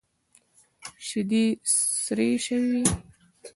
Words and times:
شيدې 1.07 1.45
سرې 2.03 2.29
شوې. 2.45 2.81